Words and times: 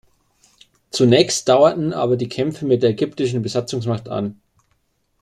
Zunächst 0.89 1.47
dauerten 1.47 1.93
aber 1.93 2.17
die 2.17 2.27
Kämpfe 2.27 2.65
mit 2.65 2.81
der 2.81 2.89
ägyptischen 2.89 3.43
Besatzungsmacht 3.43 4.09
an. 4.09 4.41